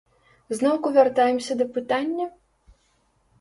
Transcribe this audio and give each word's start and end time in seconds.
Зноўку 0.59 0.87
вяртаемся 0.95 1.53
да 1.61 1.67
пытання? 1.75 2.25